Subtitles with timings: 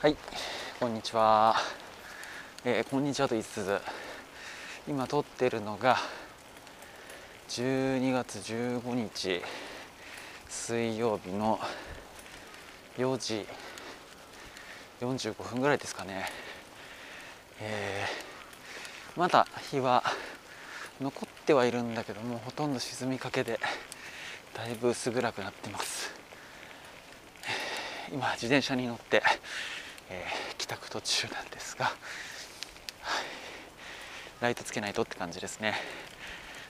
[0.00, 0.16] はい、
[0.78, 1.56] こんにちは。
[2.64, 3.80] えーこんにちはと言いつつ、
[4.86, 5.96] 今撮ってるのが
[7.48, 9.42] 12月15日
[10.48, 11.58] 水曜日の
[12.96, 13.44] 4時
[15.00, 16.26] 45分ぐらいですかね。
[17.60, 20.04] えーまだ日は
[21.00, 23.58] 残ってはいるんだけども、ほとんど沈みかけで
[24.54, 26.14] だいぶ薄暗くなってます。
[28.12, 29.24] 今自転車に乗って、
[30.10, 31.94] えー帰宅途中なんですが、はい
[34.40, 35.74] ライトつけないとって感じですね。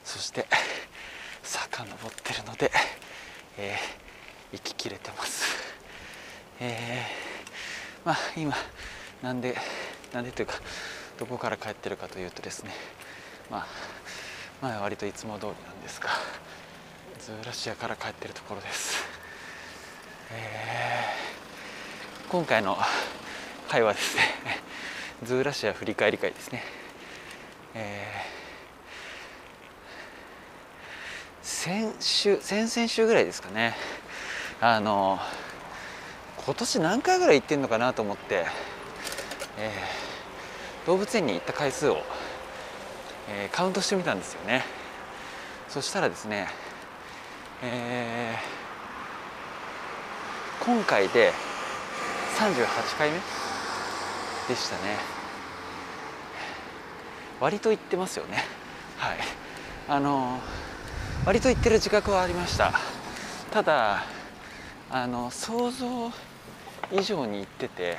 [0.04, 0.46] そして
[1.42, 2.70] 坂登ってるので、
[3.58, 5.44] えー息切れてます。
[6.60, 8.54] えーまあ今
[9.22, 9.56] なんで
[10.12, 10.54] なんでというか
[11.18, 12.70] どこから帰ってるかというとですね
[13.50, 13.66] まあ
[14.62, 16.08] まあ割といつも通りなんですが
[17.18, 19.04] ズーラシアから帰ってるところです。
[20.30, 22.76] えー今回の
[23.68, 24.22] 回はですね。
[25.24, 26.64] ズーラシア振り返り会ですね。
[27.74, 28.38] えー
[31.42, 33.74] 先週先々週ぐらいですかね。
[34.60, 35.18] あの
[36.44, 38.46] 今年何回ぐらい行ってんのかなと思って、
[39.58, 41.98] えー動物園に行った回数を、
[43.28, 44.64] えーカウントしてみたんですよね。
[45.68, 46.48] そしたらですね、
[47.62, 51.32] えー今回で
[52.38, 53.47] 38回目？
[54.48, 54.96] でしたね。
[57.40, 58.44] 割と言ってますよね。
[58.96, 59.18] はい。
[59.88, 60.40] あの
[61.24, 62.72] 割と言ってる自覚はありました。
[63.50, 64.04] ただ
[64.90, 66.10] あの想像
[66.90, 67.98] 以上に言ってて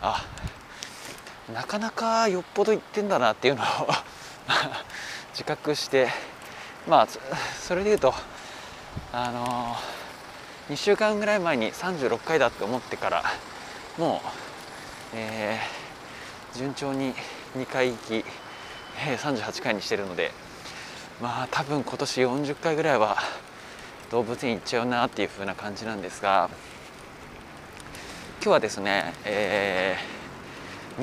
[0.00, 0.24] あ
[1.52, 3.66] なかなかよっぽど言ってんだなっていうのを
[5.32, 6.08] 自覚して
[6.86, 7.20] まあそ
[7.68, 8.14] それで言うと
[9.12, 9.76] あの
[10.70, 13.24] 2週間ぐらい前に36回だって思ってから
[13.96, 14.47] もう、
[15.14, 17.12] えー順調に
[17.56, 18.24] 2回行き、
[19.06, 20.32] えー38回にしてるので
[21.20, 23.18] まあ多分今年40回ぐらいは
[24.10, 26.48] 動物園行っちゃうなっていう風な感じなんですが
[28.40, 30.18] 今日はですね、えー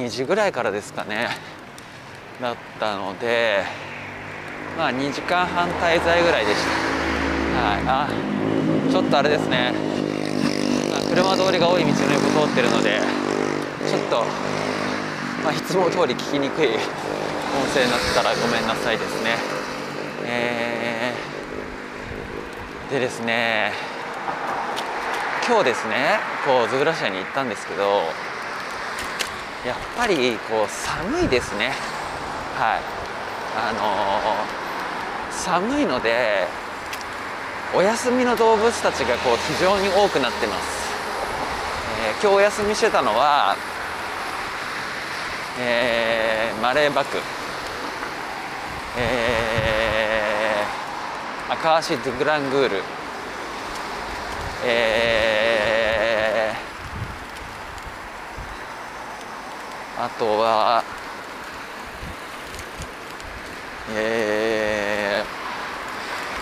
[0.01, 1.29] 2時ぐらいからですかね
[2.41, 3.63] だったので
[4.77, 7.61] まあ2時間半滞在ぐらいでした。
[7.61, 8.09] はいあ
[8.91, 9.71] ちょっとあれですね。
[10.91, 12.99] まあ車通りが多い道の横通ってるので
[13.95, 14.25] ちょっと、
[15.41, 16.75] まあ、いつも通り聞きにくい音
[17.73, 19.37] 声になったらごめんなさいですね。
[20.25, 23.71] えーでですね
[25.47, 27.83] 今日ですねこうズグラシアに行ったんですけど
[29.65, 31.71] やっぱりこう寒いですね。
[32.57, 32.81] はい。
[33.57, 34.65] あのー
[35.31, 36.47] 寒いので
[37.73, 40.61] お休みの動物たちがこう非常に多くなってます、
[42.07, 43.57] えー今日お休みしてたのは、
[45.59, 47.17] えーマレーバク、
[48.97, 52.83] えーアカーシ・ドゥグラングール、
[54.65, 55.25] えー
[59.97, 60.83] あとは、
[63.95, 65.23] え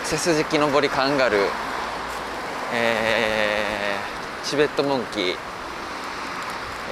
[0.03, 1.41] ー、背筋木登りカンガルー、
[2.73, 5.35] えー、チベットモンキー、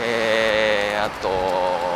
[0.02, 1.91] えー、あと、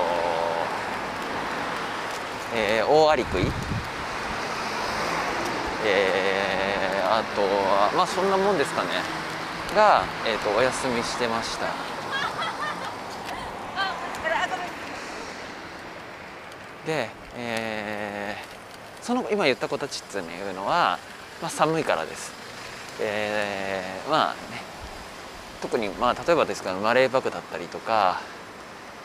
[2.55, 3.43] えー、オオアリクイ、
[5.85, 8.89] えー、あとはまあそんなもんですかね
[9.75, 11.65] が、えー、とお休みしてました。
[16.85, 18.55] で、えー
[19.01, 20.97] その今言った子たちっていうのは、
[21.39, 22.31] まあ、寒いからです。
[22.99, 24.63] えーまあね
[25.61, 28.21] 特に、まあ、例えばですけどマレーバクだったりとか、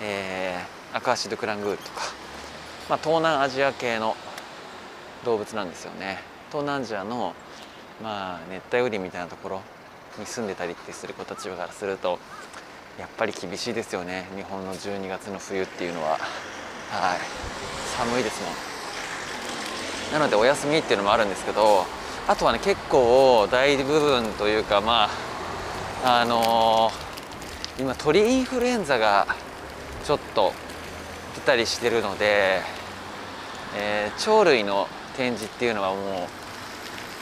[0.01, 2.01] えーアカアシドクラングールとか、
[2.91, 4.17] まあ、東南アジア系の
[5.25, 6.19] 動物なんですよね。
[6.49, 7.35] 東南アジアの、
[8.03, 9.63] まあ、熱帯雨林みたいなところ
[10.19, 12.19] に住んでたりってする子たちからすると
[12.99, 16.19] やっぱり厳しいですよね日本の12月の冬っていうのは。
[16.91, 17.19] はい
[17.97, 21.85] 寒いですもんなのでお休みっていうのもあるんですけど
[22.27, 25.09] あとはね結構大部分というかま
[26.05, 27.11] ああのー
[27.81, 29.27] 今鳥インフルエンザが
[30.05, 30.53] ちょっと
[31.37, 32.61] 出たりしてるので、
[33.77, 35.99] えー鳥類の展示っていうのはもう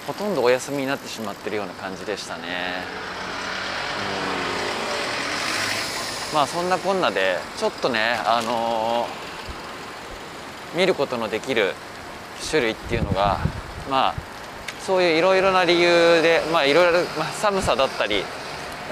[0.07, 2.43] ほとんどお休みになってしまってるような感じでしたね。
[6.35, 11.73] まあそんなこんなでちょっとねあのー見ることのできる
[12.51, 13.39] 種類っていうのが
[13.91, 14.15] まあ
[14.81, 18.23] そういういろいろな理由でまあいろいろ、ま、寒さだったり、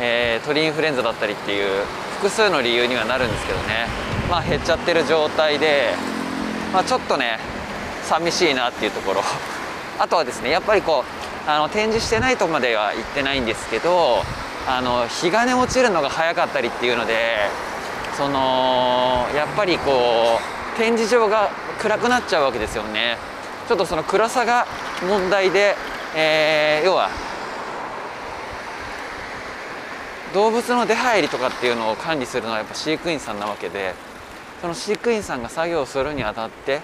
[0.00, 1.84] えー鳥インフルエンザだったりっていう
[2.16, 3.86] 複数の理由にはなるんですけどね。
[4.30, 5.90] まあ減っちゃってる状態で、
[6.72, 7.38] まあ、ちょっとね
[8.04, 9.22] 寂しいなっていうところ。
[9.98, 11.04] あとはですねやっぱりこ
[11.46, 14.22] うあの展示してないとこまでは行ってないんですけど
[14.68, 17.48] あの日がね落ちるのが早かったりっていうので
[18.16, 20.38] そのやっぱりこ
[20.74, 23.16] う展示場が暗くなっちゃうわけですよね。
[23.68, 24.66] ちょっとその暗さが
[25.08, 25.76] 問題で、
[26.14, 27.10] えー、要は
[30.32, 33.94] 動物の出入りとかっていうのを管理するのはやっぱ飼育員さんなわけで
[34.60, 36.80] その飼育員さんが作業するにあたって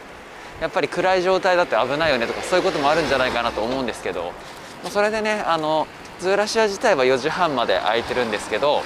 [0.61, 4.33] やっぱり暗い状態だって危ないよねとかそういうこともあるんじゃないかなと思うんですけど
[4.91, 5.87] それでねあの
[6.21, 8.83] ズーラシア自体は4時半まで空いてるんですけど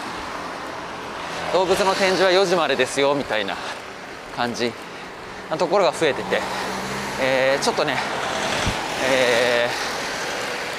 [1.52, 3.56] 動物の展示は4時までですよみたいな
[4.34, 4.72] 感じ
[5.50, 6.40] なところが増えてて、
[7.20, 7.96] えー、ちょっとね、
[9.10, 9.68] え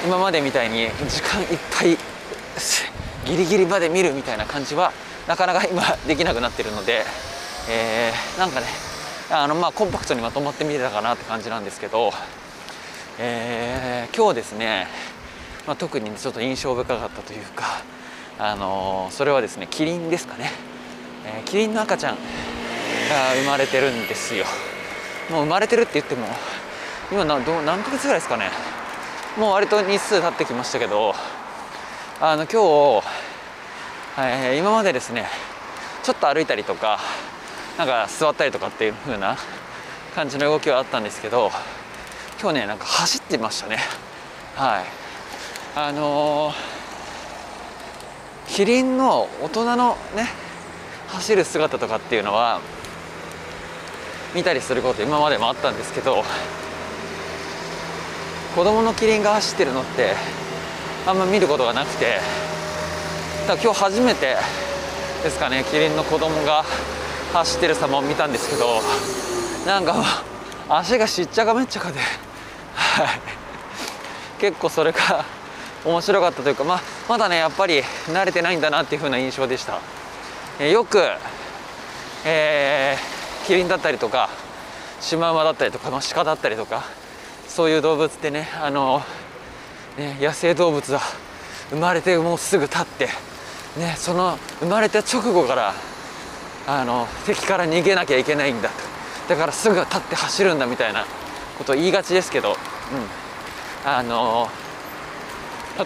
[0.04, 1.96] ー、今までみたいに時間いっぱい
[3.26, 4.92] ギリギリまで見るみたいな感じは
[5.26, 7.04] なかなか今できなくなってるので、
[7.70, 8.66] えー、なんかね
[9.30, 12.12] あのまあコンパクトにまとまって見れたかなって感じなんですけど、
[13.18, 14.86] えー、今日ですね、
[15.66, 17.82] まあ、特にちょっと印象深かったというか、
[18.38, 20.50] あのー、それはですねキリンですかね、
[21.26, 22.18] えー、キリンの赤ちゃんが
[23.42, 24.46] 生まれてるんですよ。
[25.30, 26.26] もう生まれてるって言っても
[27.12, 28.50] 今など何ヶ月ぐらいですかね。
[29.36, 31.14] もう割と日数経ってきましたけど
[32.20, 33.06] あの今日、
[34.16, 35.26] はい、今までですね
[36.02, 36.98] ちょっと歩いたりとか
[37.78, 39.36] なんか座ったりとかっていう風な
[40.14, 41.52] 感じの動きはあったんですけど
[42.40, 43.78] 今日ねなんか走ってましたね。
[44.56, 44.84] はい。
[45.76, 46.54] あのー、
[48.48, 50.26] キリンの大人のね
[51.08, 52.60] 走る姿とかっていうのは
[54.34, 56.24] 見たりすること今までもあったんですけど
[58.56, 60.14] 子供のキリンが走ってるのって
[61.06, 62.18] あんま見ることがなくて
[63.46, 64.36] だ今日初めて
[65.22, 66.64] ですかねキリンの子供が
[67.32, 68.80] 走ってる様を見たんですけど
[69.66, 70.22] なんか
[70.68, 71.98] 足がしっちゃかめっちゃかで、
[72.74, 73.20] はい、
[74.40, 75.24] 結構それが
[75.84, 79.78] 面白かったというか、ま、まだねやっぱり慣れてないんだなっていう風な印象でした、
[80.58, 81.00] えよく、
[82.24, 84.28] えー、キリンだったりとか
[85.00, 86.82] シマウマだったりとか、まあ、鹿だったりとか
[87.48, 89.02] そういう動物ってねあの
[89.98, 91.00] ね、野生動物は
[91.70, 93.08] 生まれてもうすぐ立って、
[93.76, 95.74] ね、その生まれた直後から
[96.68, 98.74] あの敵から逃げなきゃいけないんだと。
[99.28, 101.06] だからすぐ立って走るんだみたいな
[101.56, 104.48] ことを言いがちですけど、うん、あの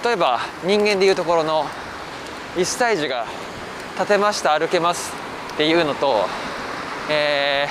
[0.05, 1.65] 例えば人間でいうところの
[2.57, 3.27] 1歳児が
[3.95, 5.13] 立てました歩けます
[5.55, 6.27] っていうのと、
[7.11, 7.67] え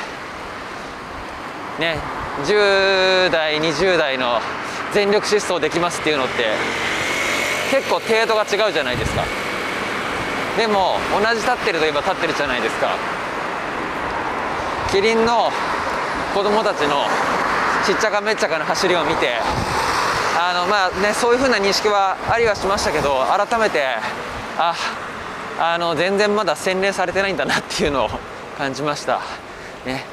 [1.78, 1.98] ー、ね
[2.46, 4.40] 10代20代の
[4.94, 6.46] 全力疾走できますっていうのって
[7.72, 9.41] 結構程度が違うじゃないですか。
[10.58, 12.96] でも同じ立ってるといえば立ってるじゃないですか。
[14.92, 15.52] キリンの
[16.34, 17.06] 子供たちの
[17.86, 19.38] ちっちゃかめっちゃかな走りを見て
[20.38, 23.86] あのまあねそういうふうな認識はありはしましたけど改めて
[24.58, 24.76] あ
[25.60, 28.10] あの全然まだ洗練されてないんだなっていうのを
[28.58, 29.22] 感じました。
[29.86, 30.04] ね。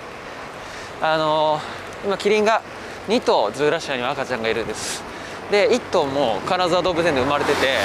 [1.00, 1.60] あの
[2.04, 2.62] 今キリンが
[3.08, 5.02] 2頭ズーラシアには赤ちゃんがいるんです。
[5.50, 7.78] で1頭も金沢動物園で生まれてて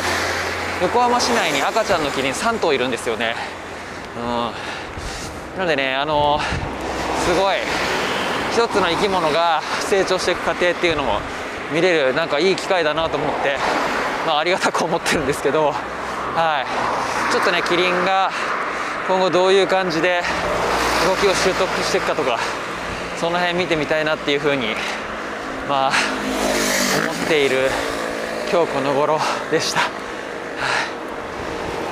[0.81, 3.35] 横浜市内に赤ちゃんのキリン3頭いるんですよね。
[4.17, 4.23] うん。
[5.57, 6.39] なのでねあの
[7.25, 7.57] すごい
[8.51, 11.19] 一つの生き物が成長していく過程っていうのも
[11.73, 13.57] 見れるなんかいい機会だなと思って、
[14.25, 18.31] まあ、ありがたく思ってるんですけど、はい、ちょっとねキリンが
[19.07, 20.21] 今後どういう感じで
[21.07, 22.39] 動きを習得していくかとか
[23.19, 24.67] その辺見てみたいなっていうふうに
[25.67, 25.91] まあ
[27.03, 27.69] 思っている
[28.51, 29.19] 今日この頃
[29.49, 29.87] でした、は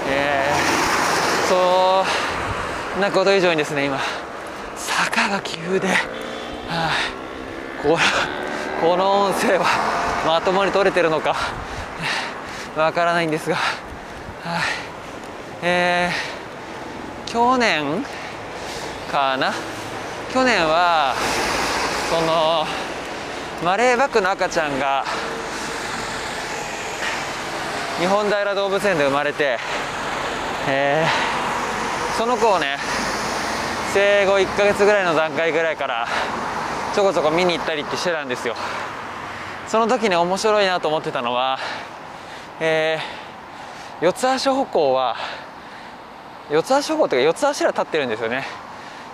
[0.09, 2.05] えー、そ
[2.97, 3.99] んなこと以上にですね今
[4.77, 5.95] 坂が急で、は
[6.69, 6.91] あ、
[7.83, 7.97] こ
[8.79, 9.65] この音声は
[10.25, 11.35] まともに取れてるのか
[12.77, 13.61] わからないんですが、は
[14.45, 14.61] あ、
[15.61, 18.05] えー、去年
[19.11, 19.51] かな？
[20.31, 21.15] 去年は
[22.09, 22.65] その
[23.61, 25.03] マレーバックの赤ちゃんが
[27.99, 29.57] 日本平動物園で生まれて、
[30.69, 31.30] えー、
[32.21, 32.77] その子をね
[33.95, 36.07] 生後1か月ぐらいの段階ぐらいから
[36.93, 38.53] ちょこちょこ見に行ったりってしてたんですよ。
[39.67, 41.57] その時に面白いなと思ってたのは、
[42.59, 45.15] えー、四つ足歩行は
[46.51, 48.45] 四つ足歩行というか四つ足ら立ってるんですよね。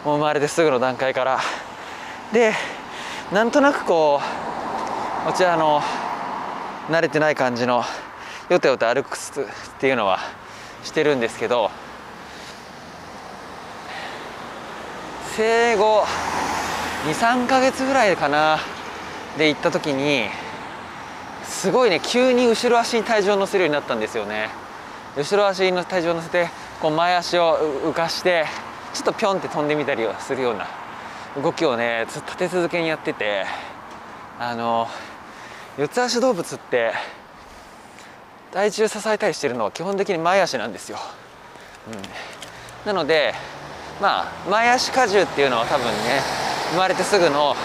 [0.03, 1.39] もう生まれてすぐの段階から。
[2.33, 2.51] で
[3.31, 4.19] なんとなくこ
[5.23, 5.81] うこちらの
[6.89, 7.85] 慣れてない感じの
[8.49, 9.19] よてよて歩くっ
[9.79, 10.19] ていうのは
[10.83, 11.71] してるんですけど
[15.37, 16.03] 生後
[17.05, 18.57] 23ヶ月ぐらいかな。
[19.37, 20.29] で行った時に
[21.43, 24.49] すごいね急に後ろ足に体重を乗せるようになったんですよね。
[25.15, 26.49] 後ろ足に体重を乗せて
[26.81, 28.45] こう前足を浮かして
[28.95, 30.65] ちょっとピョンって飛んでみたりするような
[31.39, 33.45] 動きをね立て続けにやってて
[34.39, 34.87] あの
[35.77, 36.93] 四つ足動物って
[38.51, 40.97] 体重支えたりしてるのは基本的に前足なんですよ、
[41.91, 43.35] うん、なので
[44.01, 46.21] まあ前足荷重っていうのは多分ね
[46.71, 47.55] 生まれてすぐの、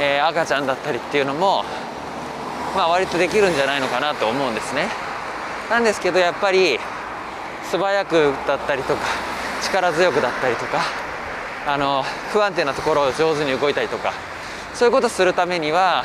[0.00, 1.64] えー、赤ちゃんだったりっていうのも
[2.76, 4.88] まあ割とできるんじゃないのかなと思うんですね。
[5.70, 6.78] なんですけどやっぱり
[7.70, 9.00] 素早くだったりとか
[9.62, 10.80] 力強くだったりとか
[11.66, 14.14] あの不安定なところを上手に動いたりとか
[14.74, 16.04] そういうことするためには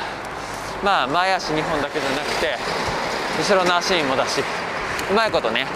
[0.82, 2.58] まあ前足2本だけじゃなくて
[3.38, 4.42] 後ろの足にもだし
[5.10, 5.66] うまいことね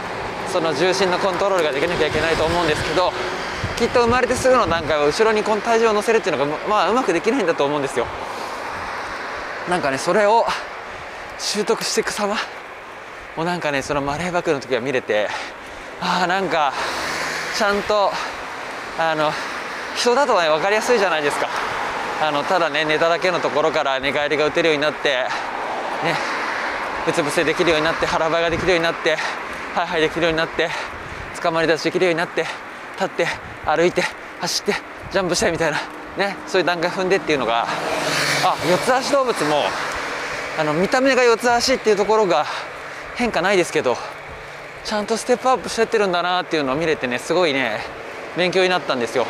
[0.52, 3.12] その重心のコントロールができなきゃいけないと思うんですけど
[3.78, 8.06] きっと生まれてすぐの段階は後ろにこの体重を乗せるっていうのがまあうまくできないんだと思うんですよ。
[9.70, 10.44] なんかねそれを
[11.38, 12.34] 習得していく様
[13.36, 15.28] もうなんかねそのマレーバックの時は見れて
[16.00, 16.72] ああなんか
[17.56, 18.10] ちゃんと
[18.98, 19.30] あの
[19.96, 21.48] 人だとね分かりやすいじゃないですか。
[22.20, 25.08] あのただね寝ただけのところから寝返りが打てるようになって
[26.02, 26.16] ね
[27.06, 29.14] うつ伏せできるようになって腹ばいができるようになって
[29.76, 30.68] ハイハイできるようになって
[31.40, 32.44] 捕まり立ちできるようになって
[33.00, 33.26] 立って
[33.64, 34.02] 歩いて
[34.40, 34.74] 走って
[35.12, 35.78] ジャンプしたいみたいな。
[36.18, 39.62] ねそういう段階踏んでっていうのがあ四つ足動物も
[40.58, 42.44] あの見た目が四つ足っていうところが
[43.16, 43.96] 変化ないですけど
[44.84, 47.80] ちゃんとステップアップしてってるんだなっていうのを見れてねすごいね
[48.36, 49.26] 勉強になったんですよ。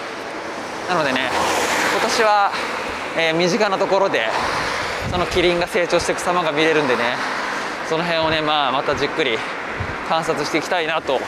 [0.89, 1.31] なのでね
[1.93, 2.51] 今年は、
[3.17, 4.29] えー、身近なところで
[5.11, 7.17] そのキリンが成長していく様が見れるんでね
[7.89, 9.39] その辺をね、まあ、またじっくり
[10.09, 11.21] 観察していきたいなと、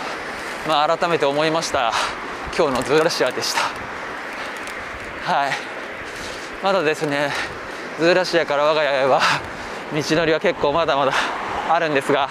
[0.66, 1.92] まあ、改めて思いました。
[2.56, 3.60] 今日のズーラシアでした。
[5.32, 5.52] はい。
[6.62, 7.30] まだですね
[7.98, 9.20] ズーラシアから我が家へは
[9.94, 11.12] 道のりは結構まだまだ
[11.68, 12.28] あるんですが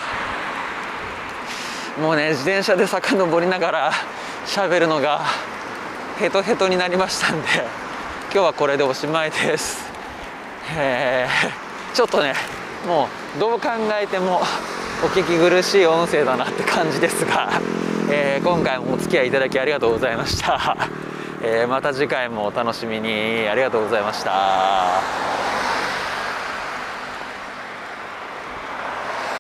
[1.99, 3.91] もうね自転車で遡りながら
[4.45, 5.21] 喋るのが
[6.17, 7.47] ヘトヘトになりましたんで
[8.31, 9.79] 今日はこれでおしまいです。
[10.77, 11.27] え、
[11.95, 12.35] ちょっとね
[12.85, 14.41] もうどう考えても
[15.03, 17.49] お聞き苦しい音声だなって感じですが、
[18.11, 20.75] えー、今回もお付き合いいただきありがとうございました、
[21.43, 23.47] えー、また次回もお楽しみに。
[23.47, 25.28] ありがとうございました。